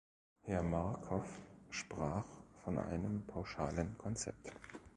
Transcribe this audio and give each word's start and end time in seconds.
Herr 0.45 0.63
Markov 0.63 1.29
sprach 1.69 2.25
von 2.63 2.79
einem 2.79 3.21
"pauschalen 3.27 3.95
Konzept". 3.99 4.49